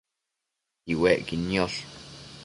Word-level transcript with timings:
Tsiuecquid 0.83 1.41
niosh 1.49 1.79